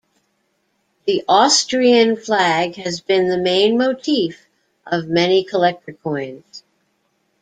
The 1.05 1.23
Austrian 1.27 2.17
flag 2.17 2.73
has 2.77 3.01
been 3.01 3.27
the 3.29 3.37
main 3.37 3.77
motif 3.77 4.47
of 4.87 5.05
many 5.07 5.43
collector 5.43 5.93
coins. 5.93 6.63